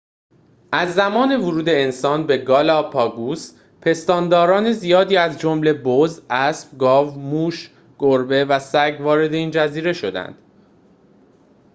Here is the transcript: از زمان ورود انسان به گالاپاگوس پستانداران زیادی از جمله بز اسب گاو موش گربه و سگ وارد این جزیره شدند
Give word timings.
از 0.71 0.93
زمان 0.93 1.35
ورود 1.37 1.69
انسان 1.69 2.27
به 2.27 2.37
گالاپاگوس 2.37 3.53
پستانداران 3.81 4.71
زیادی 4.71 5.17
از 5.17 5.39
جمله 5.39 5.73
بز 5.73 6.21
اسب 6.29 6.77
گاو 6.77 7.11
موش 7.19 7.71
گربه 7.99 8.45
و 8.45 8.59
سگ 8.59 8.97
وارد 8.99 9.33
این 9.33 9.51
جزیره 9.51 9.93
شدند 9.93 10.35